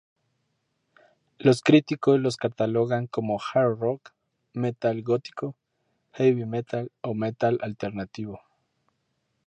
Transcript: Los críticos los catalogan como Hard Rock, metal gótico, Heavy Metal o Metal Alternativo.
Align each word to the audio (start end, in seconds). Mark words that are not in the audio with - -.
Los 1.37 1.61
críticos 1.61 2.19
los 2.19 2.35
catalogan 2.35 3.05
como 3.05 3.39
Hard 3.53 3.77
Rock, 3.77 4.09
metal 4.51 5.03
gótico, 5.03 5.55
Heavy 6.13 6.47
Metal 6.47 6.91
o 7.01 7.13
Metal 7.13 7.59
Alternativo. 7.61 8.39